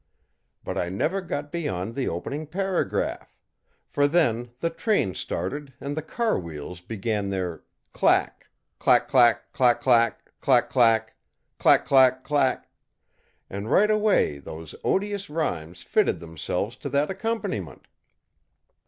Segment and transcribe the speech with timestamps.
[0.63, 3.37] But I never got beyond the opening paragraph;
[3.87, 7.61] for then the train started and the car wheels began their
[7.93, 8.47] 'clack,
[8.79, 10.25] clack clack clack clack!
[10.39, 11.13] clack clack!
[11.59, 12.67] clack clack clack!'
[13.47, 17.85] and right away those odious rhymes fitted themselves to that accompaniment.